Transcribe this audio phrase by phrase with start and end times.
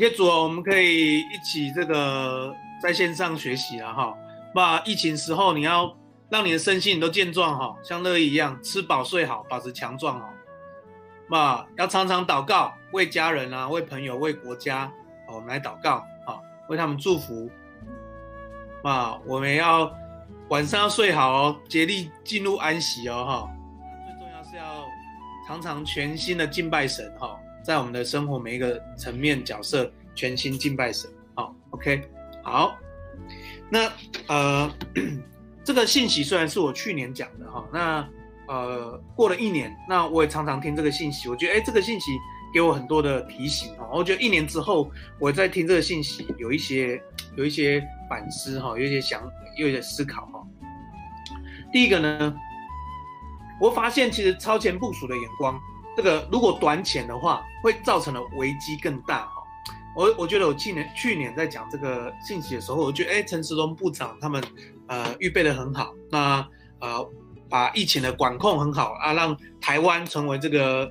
[0.00, 4.16] 好，感谢主哦，我们可以一起这个在线上学习了哈。
[4.54, 5.94] 那疫情时候，你要
[6.30, 10.24] 让你的身心都健壮哈，像乐意一样吃饱睡好，保持强壮哦。
[11.28, 14.90] 那要常常祷告，为家人啊，为朋友，为国家，
[15.28, 17.50] 我们来祷告啊，为他们祝福。
[18.82, 19.92] 啊，我们要
[20.48, 23.50] 晚上要睡好哦，竭力进入安息哦哈。
[24.06, 24.86] 最重要是要
[25.46, 31.10] 常常全心的敬拜神哈，在我们的生活每一个层面角色，全心敬拜神。
[31.34, 32.02] 好，OK，
[32.42, 32.76] 好。
[33.70, 33.90] 那
[34.26, 34.70] 呃，
[35.64, 38.08] 这个信息虽然是我去年讲的哈，那。
[38.48, 42.10] 呃，过了一年，那我也常常听这个信息，我觉得，哎，这个信息
[42.52, 43.88] 给我很多的提醒哈。
[43.92, 47.00] 我觉得一年之后，我在听这个信息，有一些
[47.38, 49.22] 有一些反思哈，有一些想，
[49.56, 50.44] 有一些思考哈。
[51.72, 52.34] 第一个呢，
[53.60, 55.56] 我发现其实超前部署的眼光，
[56.00, 59.42] 这个如果短浅的话，会造成的危机更大哈。
[59.94, 64.42] 我我觉得我去年去年在讲这个信息的时候，我觉得，哎，陈时中部长他们
[64.86, 66.46] 呃预备的很好，那
[66.80, 67.06] 呃。
[67.50, 70.88] 把疫情的管控很好啊，让台湾成为这个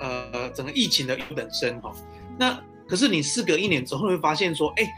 [0.00, 1.92] 呃整个疫情的优等生哈。
[2.38, 4.88] 那可是你事隔一年之后会发现说，哎，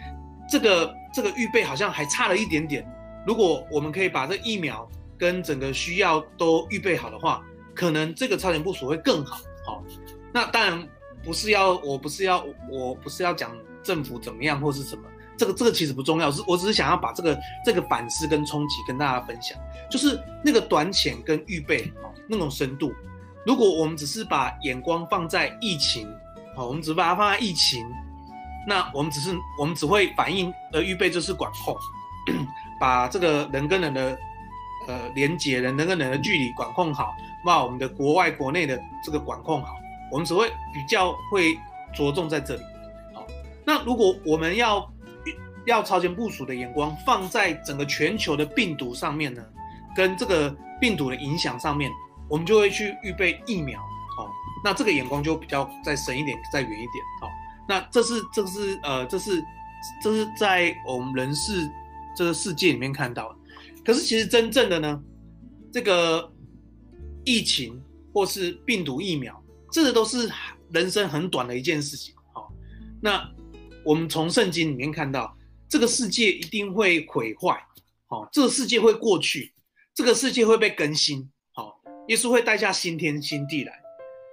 [0.48, 2.88] 这个这个预备好像还差了一点点。
[3.26, 7.42] 如果我们可以把这疫苗跟整个需要都预备好的话，
[7.74, 9.40] 可能这个超前部署会更好。
[10.32, 10.88] 那当然
[11.24, 15.02] 不是要，我不是要，我不是要讲政府怎么样或是什么。
[15.36, 19.58] 这个这个其实不重要，是我只是想要把这个这个反思跟冲击跟大家分享，
[19.90, 22.92] 就是那个短浅跟预备哦那种深度。
[23.46, 26.06] 如果我们只是把眼光放在疫情，
[26.54, 27.86] 好，我们只把它放在疫情，
[28.68, 31.74] 那我们只是我们只会反应呃预备就是管控，
[32.78, 34.18] 把这个人跟人的
[34.88, 39.79] 呃连接，人跟人的距离管控好，把我们的国外国内的这个管控好，
[40.10, 41.58] 我们只会比较会
[41.94, 42.62] 着重在这里。
[43.14, 43.26] 好，
[43.64, 44.92] 那如果我们要
[45.66, 49.44] 要超前部署的眼光放在整个全球的病毒上面呢，
[49.94, 51.90] 跟这个病毒的影响上面，
[52.28, 53.80] 我们就会去预备疫苗，
[54.16, 54.30] 好、哦，
[54.64, 57.28] 那这个眼光就比较再深一点，再远一点，好、
[57.68, 59.42] 那这是这是呃这是
[60.02, 61.70] 这是在我们人世
[62.16, 63.38] 这个世界里面看到的，
[63.84, 65.02] 可是其实真正的呢，
[65.72, 66.32] 这个
[67.24, 67.80] 疫情
[68.12, 69.39] 或是病毒疫苗，
[69.70, 70.30] 这个都是
[70.72, 72.52] 人生很短的一件事情，好、哦，
[73.02, 73.28] 那
[73.84, 75.36] 我们从圣经里面看到。
[75.72, 77.56] 这个世界一定会毁坏，
[78.08, 79.54] 好，这个世界会过去，
[79.94, 83.80] 这个世界会被更新，好，耶稣会带下新天新地来。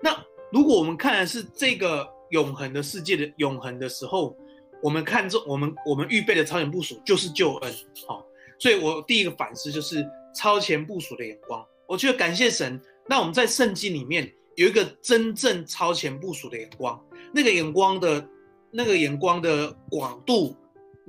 [0.02, 0.20] 那
[0.52, 4.36] 如果我们看的是这个永恒的世界的永恒的时候，
[4.82, 7.72] 我们看这我们我们预备的超前部署就是救恩，
[8.08, 8.26] 好，
[8.58, 11.64] 所以我第一个反思就是超前部署的眼光。
[11.88, 17.02] 我觉得感谢神，那我们在圣经里面有一个真正超前部署的眼光，
[17.34, 18.30] 那个眼光的，
[18.70, 20.56] 那个眼光的广度。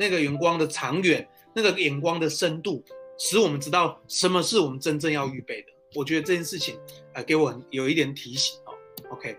[0.00, 2.84] 那个眼光的长远，那个眼光的深度，
[3.18, 5.68] 使我们知道什么是我们真正要预备的。
[5.96, 6.78] 我觉得这件事情，
[7.14, 8.70] 呃，给我有一点提醒哦。
[9.10, 9.36] OK，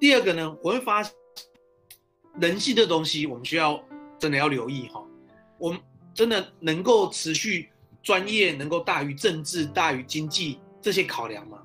[0.00, 1.08] 第二个呢，我会发
[2.40, 3.80] 人性的东西，我们需要
[4.18, 5.06] 真的要留意哈、哦。
[5.58, 5.80] 我们
[6.12, 7.70] 真的能够持续
[8.02, 11.62] 专业，能够大于政治、大于经济这些考量吗？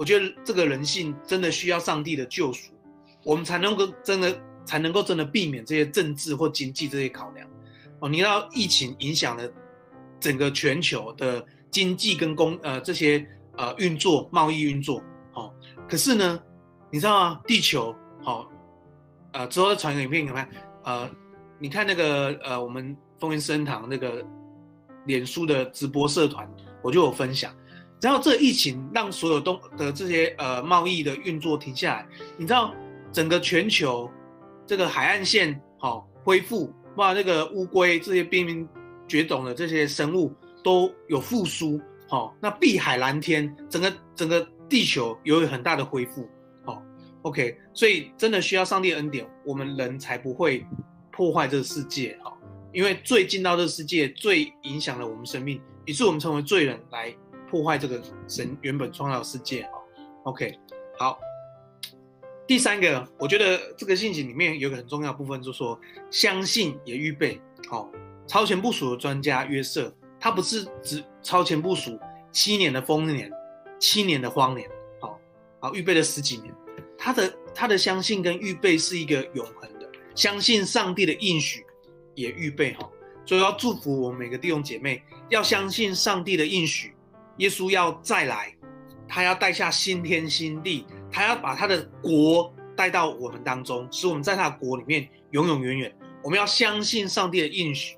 [0.00, 2.72] 我觉得这个人性真的需要上帝的救赎，
[3.22, 4.34] 我们才能够真的
[4.64, 7.46] 才能够真的避免这些政治或经济这些考量。
[7.98, 9.46] 哦，你知道疫情影响了
[10.18, 13.22] 整个全球的经济跟工呃这些
[13.58, 15.02] 呃运作贸易运作，
[15.34, 15.52] 哦，
[15.86, 16.42] 可是呢，
[16.90, 17.40] 你知道吗？
[17.46, 18.46] 地球好、哦，
[19.32, 20.48] 呃之后再传个影片给你看，
[20.84, 21.10] 呃，
[21.58, 24.24] 你看那个呃我们风云圣堂那个
[25.04, 26.50] 脸书的直播社团，
[26.82, 27.54] 我就有分享，
[28.00, 32.06] 然后这疫情让所有东的这些呃贸易的运作停下来，
[32.36, 32.74] 你知道
[33.12, 34.10] 整个全球
[34.66, 36.72] 这个海岸线好、哦、恢复。
[36.96, 38.68] 哇，那个乌龟这些濒临
[39.06, 46.28] 绝种的这些生物都有复苏，好、哦，那碧海蓝天，整个整个地球有很大的恢复，
[46.64, 46.82] 好、哦
[47.22, 50.66] ，OK，所以真的需要上帝恩典，我们人才不会
[51.12, 52.32] 破坏这个世界，好、哦，
[52.72, 57.14] 因为最进到这个世界，最影响了我们生命，以致我们成为罪人来
[57.50, 59.84] 破坏这个神原本创造的世界，好
[60.24, 60.58] ，OK，
[60.98, 61.18] 好。
[62.46, 65.78] 第三个，我觉得这个信息里面有个很重要的部分，就是说
[66.10, 67.90] 相信也预备好。
[68.26, 71.98] 超前部署的专家约瑟，他不是只超前部署
[72.30, 73.30] 七年的丰年，
[73.78, 74.68] 七年的荒年，
[75.00, 75.18] 好，
[75.60, 76.54] 好预备了十几年。
[76.96, 81.64] 他的他的相信跟预备是一个永恒的，相信上帝的应许
[82.14, 82.92] 也预备好。
[83.24, 86.94] 所以要祝福我们每个弟兄姐妹，要相信上帝的应许，
[87.40, 88.54] 耶稣要再来。
[89.12, 95.92] 他要带下新天新地，他要把他的国带到我们当中，使我们在他的国里面永永远远。
[96.22, 97.96] 我们要相信上帝的应许，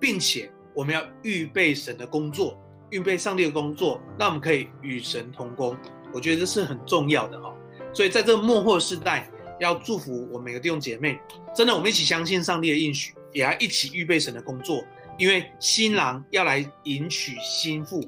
[0.00, 2.58] 并且我们要预备神的工作，
[2.88, 5.76] 预备上帝的工作，让我们可以与神同工。
[6.14, 7.54] 我觉得这是很重要的哈。
[7.92, 9.28] 所以在这个末后时代，
[9.60, 11.20] 要祝福我们每个弟兄姐妹，
[11.54, 14.82] 真的，我们一起相信上帝的应许，也要一起预备神的工作，
[15.18, 18.00] 因为新郎要来迎娶新妇。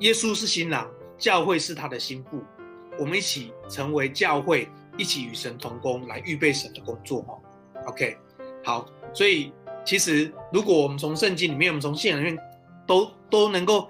[0.00, 2.42] 耶稣是新郎，教会是他的新妇，
[2.98, 7.38] 我们一起成为教会，一起与神同工，来预备神的工作哈。
[7.86, 8.16] OK，
[8.64, 9.52] 好，所以
[9.84, 12.38] 其实如果我们从圣经里面，我们从信仰里面
[12.86, 13.88] 都都能够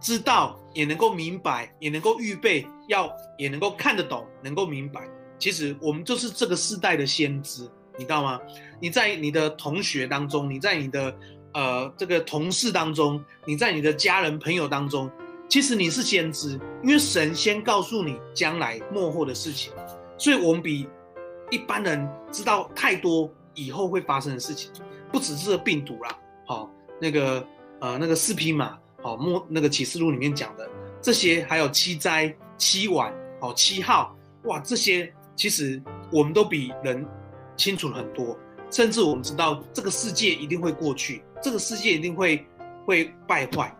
[0.00, 7.62] 知道，也能够明白，也能够预备，要也能够看得懂，能够明白，其实我们就是这个世代的先知，
[7.96, 8.38] 你知道吗？
[8.78, 11.16] 你在你的同学当中，你在你的
[11.54, 15.10] 呃这个同事当中，你在你的家人朋友当中，
[15.48, 19.72] 其实你是先知，因为神先告诉你将来末后的事情，
[20.18, 20.88] 所以我们比。
[21.48, 24.68] 一般人知道太多以后会发生的事情，
[25.12, 26.68] 不只是病毒啦，好，
[27.00, 27.46] 那个
[27.80, 30.68] 呃那个四匹马，好，末那个启示录里面讲的
[31.00, 34.16] 这些，还有七灾七晚，好，七号，
[34.46, 37.06] 哇，这些其实我们都比人
[37.56, 38.36] 清楚很多，
[38.68, 42.44] 甚至我们知道这个世界一定会过去，这个世界一定会
[42.84, 43.72] 会败坏，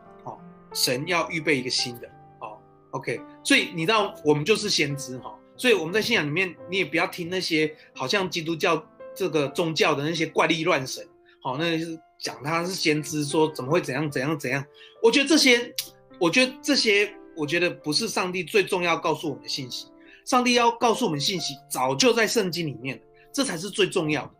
[0.77, 2.09] 神要预备一个新的，
[2.39, 5.35] 好，OK，所以你知道我们就是先知哈。
[5.57, 11.03] 所以我们在信仰里面，你也不要听那些好像基督教这个宗教的那些怪力乱神，
[11.43, 14.63] 好，那是讲他是先知，说怎么会怎样怎样怎样。
[15.03, 15.75] 我觉得这些，
[16.21, 19.87] 我觉得这些，我觉得不是上帝最重要告诉我们的信息。
[20.27, 23.01] 上帝要告诉我们信息，早就在圣经里面，
[23.33, 24.31] 这才是最重要的。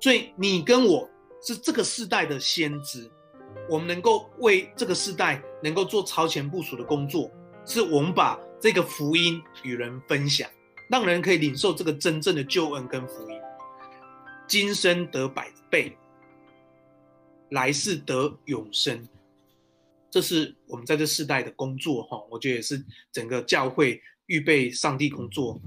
[0.00, 1.06] 所以你跟我
[1.42, 3.10] 是这个世代的先知，
[3.68, 7.30] 我们能够为这个世代能够做超前部署的工作，
[7.64, 10.48] 是我们把这个福音与人分享。
[10.90, 13.40] 让人可以领受这个真正的救恩跟福音，
[14.46, 15.96] 今生得百倍，
[17.48, 19.08] 来世得永生，
[20.10, 22.22] 这是我们在这世代的工作哈。
[22.30, 25.58] 我觉得也是整个教会预备上帝工作，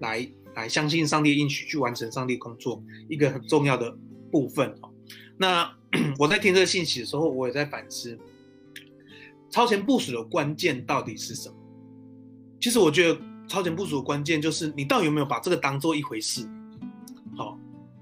[0.00, 3.90] 来来相信上帝的应许，去完成上帝工作一个很重要的
[4.30, 4.78] 部分。
[5.38, 5.74] 那
[6.18, 8.18] 我在听这个信息的时候，我也在反思，
[9.50, 11.54] 超前部署的关键到底是什么？
[12.60, 13.20] 其实我觉得。
[13.46, 16.48] 超前部署的关键就是你到底有没有把这个当做一回事？
[17.36, 17.58] 好，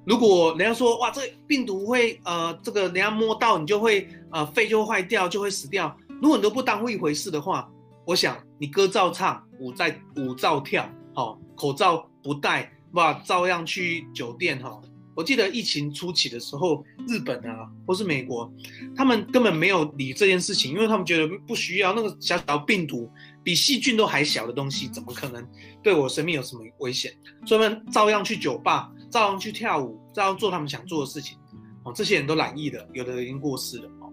[0.07, 5.95] 如果人家说哇，这个病毒会呃，这个人家摸到你就会呃，肺就会坏掉，就会死掉。
[6.21, 7.69] 如果你都不当一回事的话，
[8.05, 14.81] 我想你歌照唱，舞在舞照跳，好，口罩不戴，哇，照样去酒店哈。
[15.15, 18.51] 我记得疫情初期的时候，日本啊，或是美国，
[18.97, 23.11] 他们根本没有理这件事情，因为他们觉得不需要那个小小病毒。
[23.45, 25.45] 比细菌都还小的东西，怎么可能
[25.83, 27.13] 对我生命有什么危险？
[27.45, 31.37] 所以他们照样去酒吧，照样去跳舞，照样做他们想做的事情。
[31.83, 33.89] 哦，这些人都染疫了，有的人已经过世了。
[33.99, 34.07] 哦，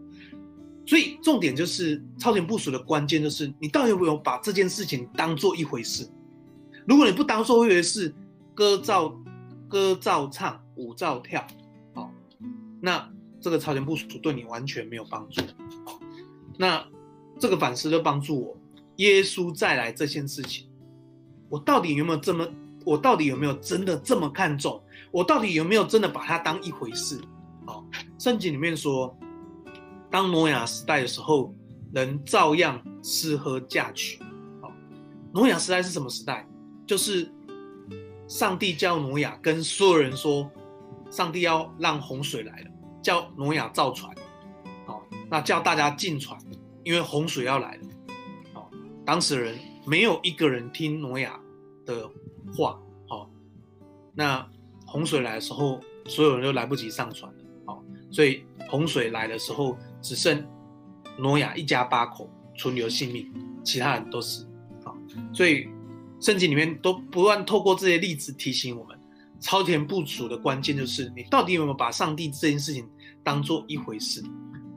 [0.87, 6.09] 所以重点就是超前部署的关键就是你到底有没有把这件事情当做一回事？
[6.87, 8.11] 如果你不当做一回事，
[8.55, 9.15] 割照
[9.69, 11.45] 歌照唱，舞照跳，
[11.93, 12.09] 哦，
[12.81, 15.41] 那这个超前部署对你完全没有帮助。
[16.57, 16.85] 那
[17.39, 18.57] 这个反思就帮助我。
[18.97, 20.67] 耶稣再来这件事情，
[21.47, 22.45] 我到底有没有这么？
[22.85, 24.81] 我到底有没有真的这么看重？
[25.11, 27.21] 我到底有没有真的把它当一回事？
[27.67, 27.85] 哦，
[28.17, 29.15] 圣经里面说，
[30.09, 31.53] 当挪亚时代的时候，
[31.93, 34.21] 人照样吃喝嫁娶。
[34.61, 34.71] 哦，
[35.33, 36.47] 挪亚时代是什么时代？
[36.87, 37.31] 就是
[38.29, 40.49] 上帝叫挪亚跟所有人说，
[41.09, 42.71] 上帝要让洪水来了，
[43.01, 44.15] 叫挪亚造船。
[44.85, 46.39] 哦，那叫大家进船，
[46.83, 47.81] 因为洪水要来了。
[48.53, 48.69] 哦
[49.03, 49.57] 当时人
[49.87, 51.39] 没有一个人听挪亚
[51.83, 52.07] 的
[52.55, 53.27] 话，哦，
[54.13, 54.47] 那
[54.85, 60.45] 洪水来的时候，所有人都来不及上船了，好，所以洪水来的时候，只剩
[61.17, 63.33] 挪亚一家八口存留性命，
[63.63, 64.47] 其他人都死，
[64.85, 64.95] 好，
[65.33, 65.67] 所以
[66.19, 68.97] 圣经里面都不断透过这些例子提醒我们，
[69.39, 72.87] 超前部署的关键就是你到底有没有把上帝这件事情
[73.23, 74.23] 当做一回事？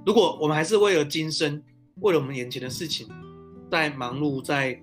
[0.07, 1.63] 如果我们还是为了今生，
[2.01, 3.09] 为了我们眼前的事情。
[3.71, 4.79] 在忙碌，在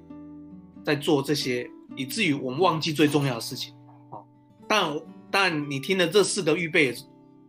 [0.84, 3.72] 在做这些，以至于我们忘记最重要的事情。
[4.10, 4.28] 好，
[4.68, 5.00] 但
[5.30, 6.92] 但你听了这四个预备，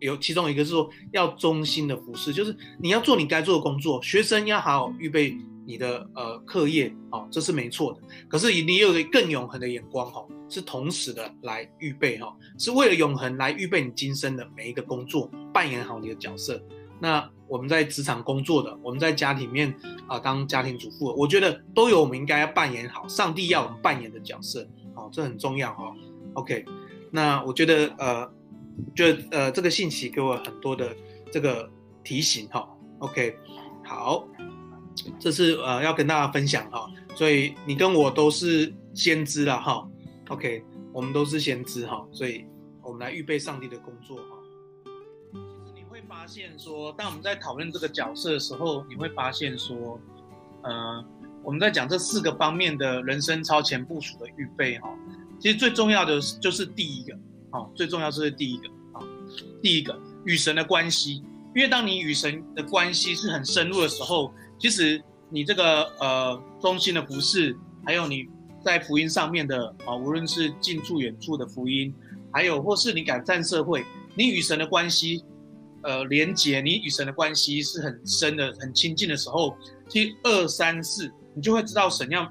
[0.01, 4.03] 有其中一个是说要忠心的服侍，就是你要做你该做的工作。
[4.03, 5.35] 学生要好好预备
[5.67, 8.01] 你的呃课业，哦，这是没错的。
[8.29, 16.61] 可是你有个更永恒的眼光，哈，是同时的来预备，哈，是为了永恒来预备你今生的每一个工作，扮演好你的角色。
[16.99, 19.75] 那我们在职场工作的，我们在家里面
[20.07, 25.95] 啊、当家庭主妇，我觉得都有我们应该要扮演好上帝要我们扮演的角色，好、哦，这很重要哈、哦。
[26.35, 26.65] OK，
[27.11, 28.31] 那我觉得呃，
[28.95, 30.95] 就呃这个信息给我很多的
[31.33, 31.69] 这个
[32.05, 32.69] 提醒哈。
[32.99, 33.35] OK，
[33.83, 34.29] 好，
[35.19, 36.91] 这是呃要跟大家分享哈。
[37.15, 39.87] 所以你跟我都是先知了哈。
[40.29, 42.45] OK，我们都是先知哈，所以
[42.83, 44.37] 我们来预备上帝的工作哈。
[45.33, 50.01] 其实你会发现说，当我们在讨论这个角色的时候，你会发现说，
[50.63, 51.05] 呃。
[51.43, 54.95] 我们在讲这四个方面的人生超前部署的预备哈，
[55.41, 57.19] 其实最重要的就是第一个，
[57.51, 59.03] 好，最重要就是第一个，好，
[59.63, 61.15] 第一个与神的关系，
[61.55, 68.29] 因为当你与神的关系是很深入的时候，其实你这个呃中心的服饰，还有你
[68.63, 71.93] 在福音上面的啊，无论是近处远处的福音，
[72.31, 75.25] 还有或是你改善社会，你与神的关系，
[75.83, 79.57] 呃，连结你与神的关系是很深的、很亲近的时候，
[79.89, 81.11] 其实二三四。
[81.33, 82.29] 你就会知道神要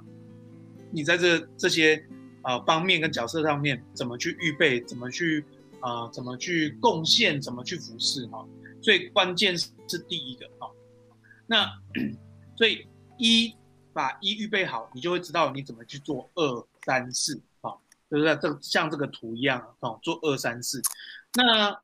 [0.91, 2.05] 你在这这些
[2.43, 5.41] 呃方面跟角色上面怎么去预备，怎么去
[5.79, 8.45] 啊、呃，怎么去贡献，怎么去服侍哈。
[8.81, 9.69] 所以关键是
[10.09, 10.69] 第一个哈。
[11.49, 11.67] 那
[12.55, 12.87] 所以
[13.17, 13.55] 一
[13.91, 17.75] 把一预备好，你就会知道你怎么去做二三四哈，
[18.09, 20.79] 就是在这像这个图一样啊，做二三四。
[21.33, 21.81] 那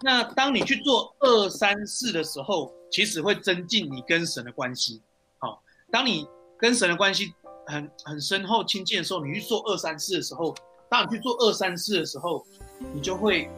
[0.00, 5.00] 那当你去做二三四的时候，其实会增进你跟神的关系。
[5.38, 6.26] 好当你
[6.58, 7.32] 跟神的关系
[7.66, 10.52] 很很深厚亲近的时候，你去做二三四的时候，
[10.90, 12.44] 当你去做二三四的时候，
[12.92, 13.48] 你就会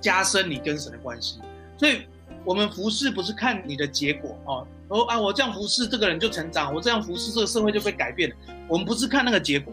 [0.00, 1.40] 加深你跟神的关系。
[1.78, 2.08] 所以，
[2.44, 8.36] 我们服侍不是看你的结果哦，哦啊，我这样服侍这个人就成长，我这样服侍这个社会就被改变了。
[8.68, 9.72] 我们不是看那个结果，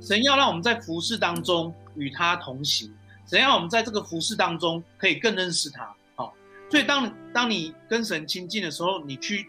[0.00, 2.92] 神要让我们在服侍当中与他同行，
[3.26, 5.94] 神要我们在这个服侍当中可以更认识他。
[6.14, 6.34] 好，
[6.70, 9.48] 所以当当你跟神亲近的时候，你去。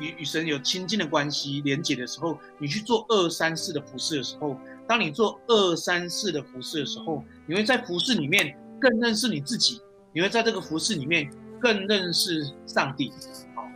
[0.00, 4.58] 与与神有亲近的关系连结的时候，你去做二三四的服侍的时候，
[4.88, 9.80] 当你做二三四的服侍的时候，你会在服侍里面更认识你自己，
[10.12, 11.30] 你会在这个服侍里面
[11.64, 13.10] 更认识上帝。
[13.54, 13.66] 好，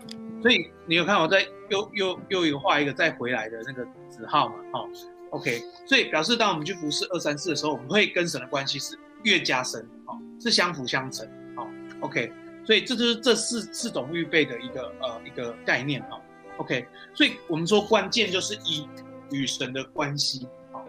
[0.42, 1.40] 所以你有看我在
[1.70, 4.54] 又又又有画一个再回来的那个子号嘛？
[4.74, 4.88] 好
[5.30, 11.26] ，OK，所以表示当我们去服侍二三四的时候，我们会跟神的关系是越加深，好，是相辅相成，
[11.56, 11.66] 好
[12.02, 12.30] ，OK。
[12.66, 16.20] 所以这就是这四四种预备的一个呃一个概念哈
[16.58, 18.86] ，OK，所以我们说关键就是一
[19.30, 20.84] 与神的关系，好，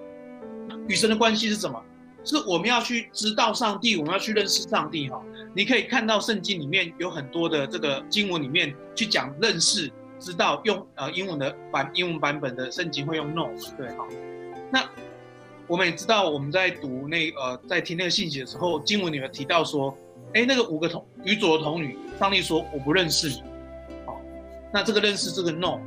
[0.89, 1.81] 与神的关系是什么？
[2.23, 5.21] 是我们要去知道上帝，我们要去认识上帝哈。
[5.55, 14.05] 你可以看到圣经里面有很多的这个经文里面去讲认识、知道，用呃英文的版英文版本的圣经会用 know，对哈。
[14.71, 14.87] 那
[15.67, 19.95] 我们也知道我们在读那呃在听那个信息的时候，经文里面提到说。
[20.35, 23.41] 哎，那个五个童与左的童女，上帝说我不认识你，
[24.05, 24.21] 好，
[24.71, 25.79] 那这个认识这个 no，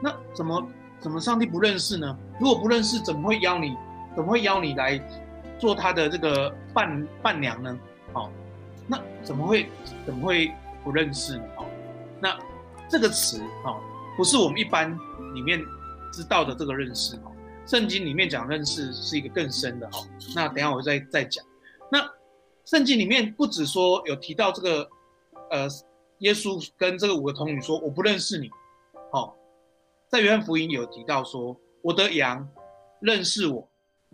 [0.00, 0.64] 那怎么
[1.00, 2.16] 怎么上帝不认识呢？
[2.38, 3.76] 如果不认识，怎么会邀你？
[4.14, 4.96] 怎么会邀你来
[5.60, 7.78] 做他的这个伴伴娘呢？
[8.12, 8.30] 好，
[8.88, 9.68] 那怎么会
[10.04, 10.50] 怎么会
[10.82, 11.44] 不认识呢？
[11.54, 11.66] 好，
[12.20, 12.36] 那
[12.88, 13.78] 这个词啊，
[14.16, 14.90] 不是我们一般
[15.34, 15.62] 里面
[16.12, 17.30] 知道的这个认识哦，
[17.66, 21.44] 圣经里面讲认识是一个更深的哦，那等下我再再讲，
[21.92, 22.00] 那。
[22.66, 24.88] 圣经里面不止说有提到这个，
[25.50, 25.66] 呃，
[26.18, 28.48] 耶稣跟这个五个童女说我不认识你，
[29.10, 29.34] 好、哦，
[30.08, 32.46] 在约翰福音有提到说我的羊
[33.00, 33.68] 认识我，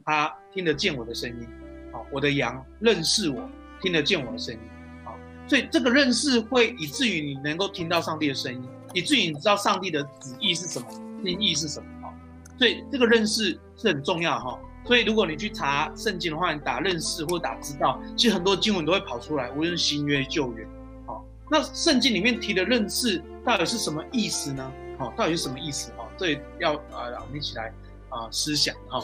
[0.05, 1.49] 他听得见我的声音，
[1.93, 3.49] 好、我的羊认识我，
[3.81, 4.61] 听得见我的声音，
[5.05, 5.17] 好、
[5.49, 8.63] 所以这个认识会以至于你能够听到上帝的声音，
[8.95, 10.87] 以至于你知道上帝的旨意是什么，
[11.25, 12.15] 心意是什么，好、
[12.59, 14.59] 所以这个认识是很重要哈。
[14.85, 20.65] 所以，如果你去查圣经的话，你打认识或打知道，其实很多经文都会跑出来，无论新约旧约。
[21.05, 24.73] 好，那圣经里面提的认识到底是什么意思呢？
[24.97, 25.91] 好，到底是什么意思？
[25.97, 27.73] 哈，这要啊，我们一起来
[28.11, 29.03] 啊思想哈。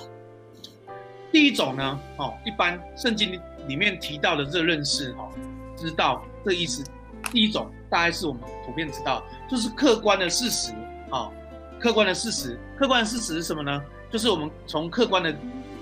[1.32, 5.28] 第一种呢，哦，一般圣经里面提到的这认识哈，
[5.76, 6.84] 知道这意思。
[7.30, 10.72] 第一种大概是我们普遍知道，就是客观的事实。
[11.10, 11.30] 啊，
[11.78, 13.82] 客观的事实，客观的事实是什么呢？
[14.10, 15.34] 就是我们从客观的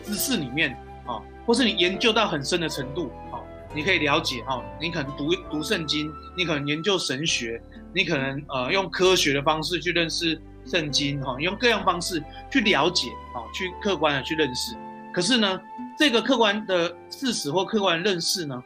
[0.03, 0.77] 知识里面
[1.07, 3.39] 啊，或是你研究到很深的程度啊，
[3.75, 7.63] 你可以了解哦，你可能读读圣经，你可能研究神学，
[7.95, 14.77] 你可能呃用科学的方式去认识圣经哈，用各样方式去了解啊，去客观的去认识。
[15.13, 15.61] 可是呢，
[15.99, 18.63] 这个客观的事实或客观认识呢，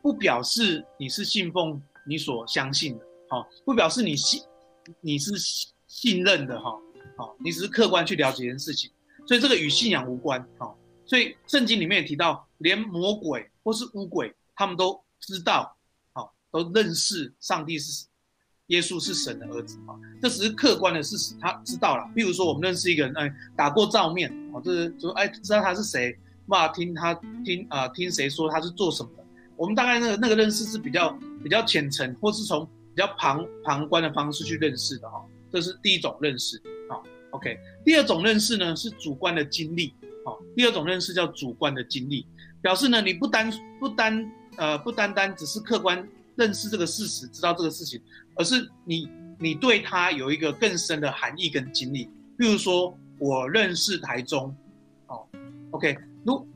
[0.00, 4.42] 不表示你是信奉你所相信的，哈，不表示你信
[5.00, 5.32] 你是
[5.88, 6.78] 信任的哈，
[7.16, 8.90] 好，你只是客观去了解一件事情。
[9.26, 15.76] 所以这个与信仰无关，好，所以圣经里面也提到，连魔鬼或是污鬼，他们都知道，
[16.12, 18.06] 好，都认识上帝是
[18.68, 19.92] 耶稣是神的儿子，啊，
[20.22, 22.02] 这只是客观的事实，他知道了。
[22.14, 26.16] 譬如说我们认识一个人，哎，打过照面，哦，这是说，哎，知道他是谁，
[26.46, 27.12] 哇，听他
[27.44, 29.24] 听啊、呃，听谁说他是做什么的？
[29.56, 31.10] 我们大概那个那个认识是比较
[31.42, 35.22] 比较浅层，或是从比较旁旁观的方式去认识的哈。
[35.52, 37.58] 这是第一种认识，好，OK。
[37.84, 39.92] 第二种认识呢是主观的经历，
[40.24, 42.26] 好，第二种认识叫主观的经历，
[42.62, 48.00] 表示呢你不单不单呃不单单只是客观认识这个事实，知道这个事情，
[48.34, 52.10] 而是你你对他有一个更深的含义跟经历。
[52.36, 54.54] 比如说我认识台中，
[55.06, 55.28] 好
[55.70, 55.96] ，OK。
[56.24, 56.46] 如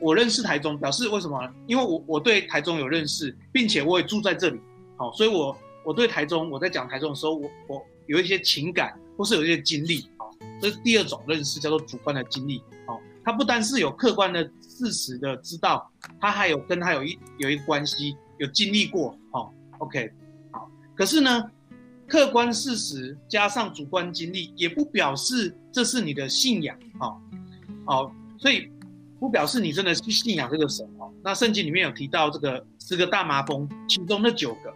[0.00, 1.38] 我认识台中，表示为什么？
[1.66, 4.60] 因为我我对台中有认识，并且我也住在这里，
[4.96, 15.90] 好，所以我我对台中，我在讲台中的时候，我我有一些情感，或是有一些经历，好，这是第二种认识，叫做主观的经历，好，它不单是有客观的事实的知道，
[16.20, 20.12] 它还有跟它有一有一个关系，有经历过，好，OK，
[20.50, 21.50] 好，可是呢，
[22.06, 27.20] 客观事实加上主观经历，也不表示这是你的信仰，好，
[27.84, 28.70] 好，所以。
[29.18, 31.10] 不表示你真的去信仰这个神哦。
[31.24, 34.70] 那圣经里面有提到这个十个大麻风，其中的九个，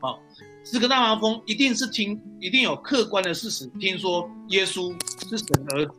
[0.00, 0.18] 哦，
[0.64, 4.96] 十个大麻风一定是听，一定有客观的事实，听说耶稣
[5.28, 5.92] 是神儿子，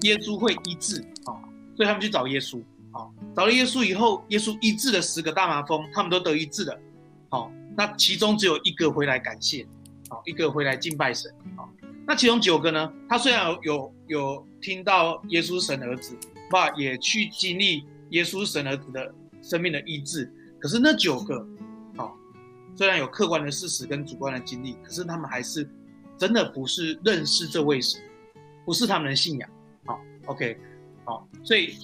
[0.00, 1.38] 耶稣会医治，哦，
[1.76, 2.60] 所以他们去找耶稣，
[2.96, 6.78] 哦，找了耶稣以后，耶稣医治了十个大麻风，他们都得医治了，
[7.28, 9.66] 好，那其中只有一个回来感谢，
[10.08, 11.68] 好，一个回来敬拜神，好，
[12.06, 12.92] 那其中九个呢？
[13.08, 16.16] 他虽然有有有听到耶稣神儿子。
[16.48, 19.12] 爸也去经历耶稣神儿子的
[19.42, 21.44] 生命的医治，可是那九个，
[21.96, 22.16] 好，
[22.76, 25.68] 虽然有客观的事实跟主观的经历，可是他们还是
[26.16, 28.00] 真的不是认识这位神，
[28.64, 29.50] 不是他们的信仰。
[29.86, 30.56] 好，OK，
[31.04, 31.74] 好，所以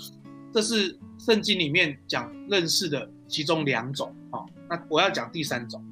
[0.52, 4.14] 这是圣经里面讲认识的其中两种。
[4.30, 5.82] 好，那我要讲第三种，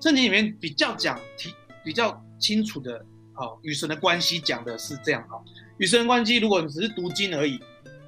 [0.00, 1.52] 圣经里面比较讲提
[1.84, 5.26] 比较清楚的，好，与神的关系讲的是这样。
[5.28, 5.44] 好，
[5.78, 7.58] 与神的关系，如果你只是读经而已。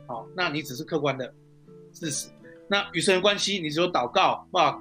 [0.06, 1.32] 好，那你只是客观的
[1.92, 2.28] 事实。
[2.68, 4.78] 那与神的关系，你只有祷告，把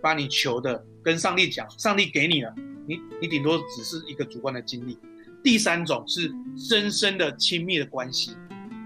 [0.00, 2.52] 把你求的跟上帝讲，上帝给你了，
[2.86, 4.98] 你你顶多只是一个主观的经历。
[5.42, 8.36] 第三种是深深的亲密的关系，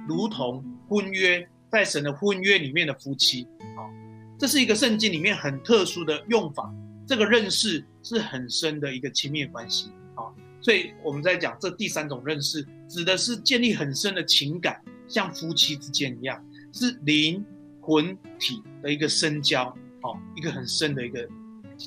[0.09, 1.47] 如同婚约，
[1.77, 3.47] 在神的婚约里面的夫妻。
[3.77, 3.91] 好，
[4.39, 6.73] 这是一个圣经里面很特殊的用法。
[7.07, 9.91] 这个认识是很深的一个亲密关系。
[10.15, 14.81] 好，所以我们在讲这第三种认识，指的是建立很深的情感。
[15.07, 17.45] 像夫妻之间一样，是灵
[17.83, 19.65] 魂体的一个深交，
[20.01, 21.29] 哦，一个很深的一个，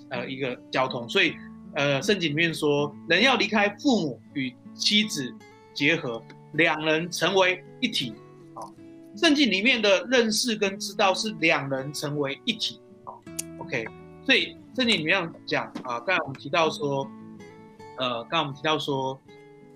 [0.10, 1.10] 呃，一个交通。
[1.10, 1.34] 所以，
[1.74, 5.34] 呃，圣经里面说，人要离开父母与妻子
[5.74, 6.24] 结合，
[6.54, 8.14] 两人成为一体。
[9.16, 12.80] 圣经里面的认识跟知道是两人成为一体。
[13.04, 13.22] 好
[13.60, 13.86] ，OK。
[14.26, 17.10] 所以圣经里面讲啊，刚才我们提到说，
[17.98, 19.20] 呃，刚才我们提到说，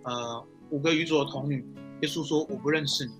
[0.03, 1.65] 呃，五个愚拙的童女，
[2.01, 3.13] 耶稣说我不认识你。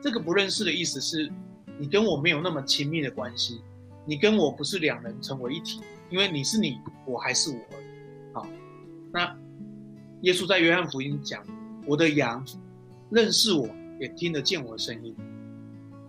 [0.00, 1.30] 这个不认识的意思是，
[1.78, 3.60] 你跟我没有那么亲密的关系，
[4.04, 8.40] 你跟我不是两人成为一体，因为你是你，我还是我。
[8.40, 8.46] 好，
[9.12, 9.36] 那
[10.22, 11.44] 耶稣在约翰福音讲，
[11.86, 12.44] 我的羊
[13.10, 13.68] 认识我，
[14.00, 15.14] 也听得见我的声音，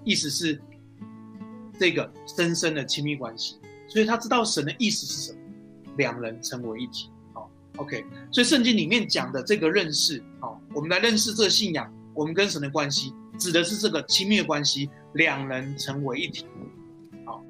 [0.04, 0.62] 意思是
[1.80, 5.40] 这个深深的亲密关系，所以他知道神的意思是什么，
[5.98, 7.10] 两人成为一体。
[7.34, 13.14] 好，OK，所以圣经里面讲的这个认识，好，我们来认识这个信仰，我们跟神的关系。
[13.40, 16.46] 指的是这个亲密关系，两人成为一体。
[17.26, 17.44] 好，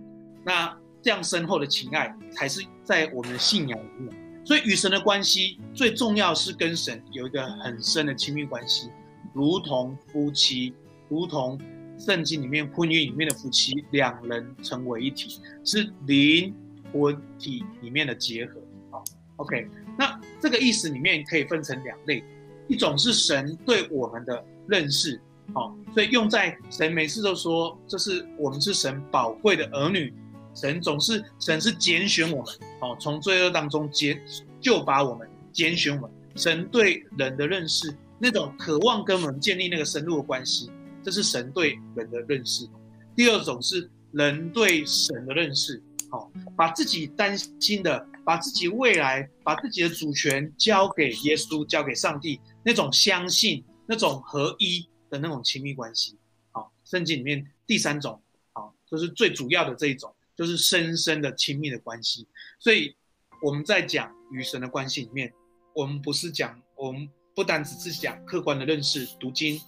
[0.45, 4.45] 那这样深厚的情爱才是在我们的信仰里面。
[4.45, 8.89] 所以与神的关系最重要是跟神有一个很深的亲密关系，
[9.33, 10.73] 如同夫妻，
[11.09, 11.59] 如同
[11.97, 16.53] 圣经里面婚约里面的夫妻，两人成为一体，是灵
[16.91, 18.59] 魂体里面的结合。
[18.91, 19.03] 好
[19.37, 22.23] ，OK，那这个意思里面可以分成两类，
[22.67, 25.19] 一种是神对我们的认识。
[25.53, 30.13] 好，所以用在神每次都说，这是我们是神宝贵的儿女，
[30.53, 34.21] 神总是神是拣选我们，好，从罪恶当中拣
[34.59, 36.11] 就把我们拣选我们。
[36.35, 40.71] 神对人的认识，那种渴望跟我们建立那个深入的关系，
[41.03, 42.67] 这是神对人的认识。
[43.15, 54.87] 第二种是人对神的认识，好，把自己担心的，把自己未来，把自己的主权交给耶稣，交给上帝，那种相信，那种合一。
[55.13, 56.17] 的那种亲密关系，
[56.49, 58.19] 好，圣经里面第三种，
[58.51, 62.27] 好，就是最主要的这一种，就是深深的亲密的关系。
[62.57, 62.95] 所以
[63.43, 65.31] 我们在讲与神的关系里面，
[65.75, 69.61] 我们不是讲，我们不单只是讲客观的认识读经，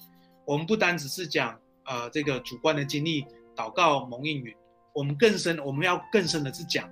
[0.46, 4.56] 我们不单只是讲呃这个主观的经历祷告蒙应允，
[4.94, 6.90] 我们更深，我们要更深的是讲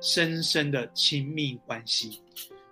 [0.00, 2.22] 深深的亲密关系。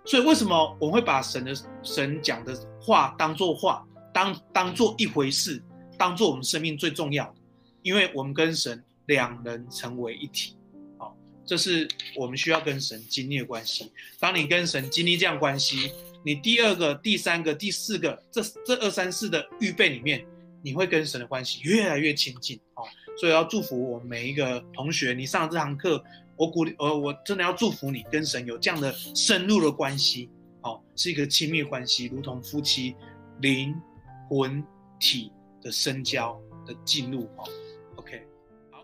[0.05, 3.85] 所以为什么我们会把神的神讲的话当作话？
[4.13, 5.61] 当当做一回事，
[5.97, 7.35] 当做我们生命最重要的，
[7.81, 10.55] 因为我们跟神两人成为一体。
[10.97, 13.91] 好，这是我们需要跟神经历的关系。
[14.17, 15.91] 当你跟神经历这样关系，
[16.25, 20.25] 你第二个、第三个、第四个，这这二三四的预备里面，
[20.63, 22.59] 你会跟神的关系越来越亲近。
[22.73, 22.83] 哦，
[23.15, 26.03] 所以要祝福我每一个同学，你上这堂课，
[26.35, 30.31] 我鼓励，呃，我真的要祝福你跟神有这样的深入的关系。
[30.63, 32.95] 哦，是一个亲密关系，如同夫妻
[33.41, 33.75] 灵
[34.27, 34.65] 魂
[34.99, 36.35] 体的深交
[36.65, 37.25] 的进入。
[37.37, 37.43] 哦
[37.97, 38.23] ，OK，
[38.71, 38.79] 好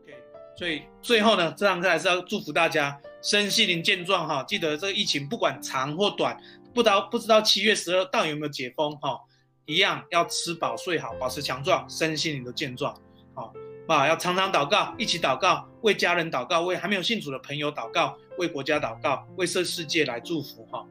[0.00, 0.14] ，OK。
[0.56, 4.26] 所以最后呢，这堂课还是要祝福大家身心灵健壮。
[4.26, 6.34] 哈，记得这个疫情不管长或短。
[6.76, 9.18] 不知道不知道七月十二到底有没有解封哈，
[9.64, 12.94] 一样要吃饱睡好，保持强壮，身心灵都健壮，
[13.32, 13.50] 好，
[13.88, 20.86] 啊，要常常祷告，一起祷告，为家人祷告，为还没有信主的朋友祷告，为国家祷告，为这世界来祝福哈。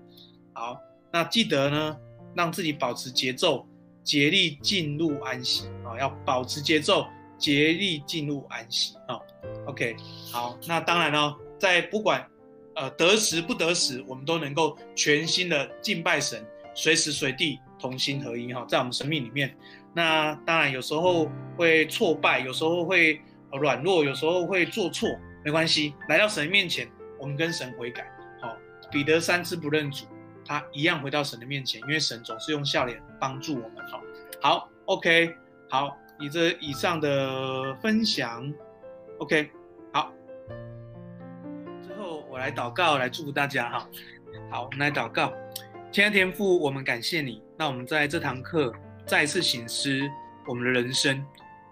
[0.53, 0.75] 好，
[1.13, 1.95] 那记得呢，
[2.33, 3.67] 让自己保持节奏，
[4.03, 7.05] 竭力进入安息啊，要保持节奏，
[7.37, 9.19] 竭力进入安息啊。
[9.67, 9.95] OK，
[10.31, 12.27] 好，那当然了，在不管。
[12.75, 19.55] 呃，得时不得时，我们都能够全心的敬拜神，随时随地同心合一哈，在我们生命里面。
[19.93, 23.21] 那当然有时候会挫败，有时候会
[23.53, 25.09] 软弱，有时候会做错，
[25.43, 26.85] 没关系，来到神面前，
[27.17, 28.05] 我们跟神悔改。
[28.41, 28.57] 好，
[28.91, 30.05] 彼得三次不认主，
[30.45, 33.87] 他一样回到神的面前，因为神总是用笑脸帮助我们。
[33.89, 34.01] 好，
[34.41, 35.33] 好，OK，
[35.69, 38.53] 好，以这以上的分享
[39.19, 39.49] ，OK。
[42.35, 43.89] 我来祷告，来祝福大家哈。
[44.51, 45.31] 好，我们来祷告。
[45.89, 47.41] 亲爱的天父，我们感谢你。
[47.57, 48.73] 那我们在这堂课
[49.05, 50.01] 再次省思
[50.45, 51.25] 我们的人生，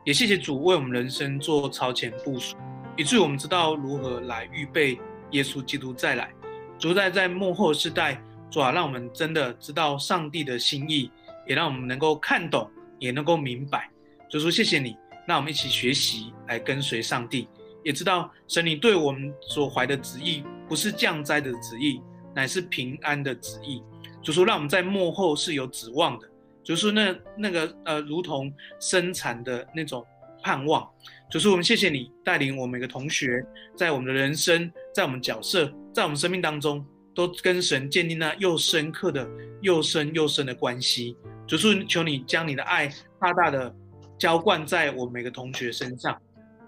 [0.05, 2.55] 也谢谢主为我们人生做超前部署，
[2.95, 4.97] 以至于我们知道如何来预备
[5.31, 6.31] 耶稣基督再来。
[6.79, 8.17] 主在在幕后世代，
[8.49, 11.11] 主啊，让我们真的知道上帝的心意，
[11.45, 13.89] 也让我们能够看懂，也能够明白。
[14.29, 14.95] 主说谢谢你，
[15.27, 17.49] 让我们一起学习来跟随上帝。
[17.83, 22.01] 也知道神你对我们所怀的旨意，不是降灾的旨意，
[22.33, 23.83] 乃是平安的旨意。
[24.21, 26.27] 主说，让我们在幕后是有指望的。
[26.63, 30.05] 主说，那那个呃，如同生产的那种
[30.41, 30.89] 盼望。
[31.29, 39.27] 主说，我们谢谢你带领我们每个同学，在我们的人生，在我们角色，在我们生命当中，都跟神建立那又深刻的、
[39.61, 41.17] 又深又深的关系。
[41.45, 42.87] 主说，求你将你的爱
[43.19, 43.75] 大大的
[44.17, 46.17] 浇灌在我每个同学身上。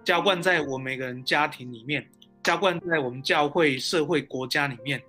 [0.06, 2.08] 浇灌在我们每个人家庭里面，
[2.44, 5.02] 浇灌在我们教会、社会、国家里面，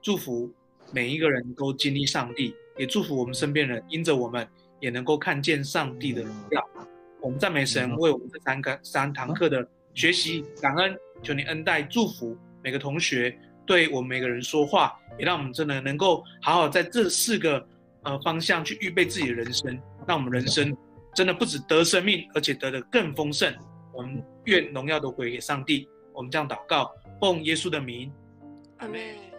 [0.00, 0.48] 祝福
[0.92, 4.46] 每一个人都经历上帝，也祝福我们身边人，因着我们
[4.78, 6.64] 也能够看见上帝的荣耀。
[7.20, 13.36] 我们赞美神，为我们这三个三堂课的学习感恩，求你恩待祝福每个同学，
[13.66, 17.66] 对我们每个人说话，也让我们真的能够好好在这四个
[18.04, 20.76] 呃方向去预备自己的人生，让我们人生
[21.12, 23.52] 真的不只得生命，而且得的更丰盛。
[23.94, 25.88] 我们愿荣耀都归给上帝。
[26.12, 28.12] 我们这样祷告，奉耶稣的名，
[28.78, 29.33] 阿门。